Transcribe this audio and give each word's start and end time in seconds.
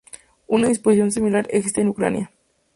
Una 0.47 0.67
disposición 0.67 1.11
similar 1.11 1.45
existe 1.51 1.79
en 1.81 1.89
Ucrania. 1.89 2.31